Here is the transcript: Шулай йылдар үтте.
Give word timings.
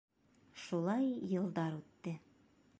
Шулай 0.61 1.05
йылдар 1.35 1.79
үтте. 1.81 2.19